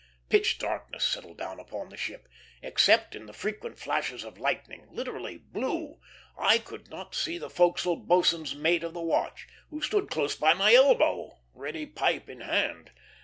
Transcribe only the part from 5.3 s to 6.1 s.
blue,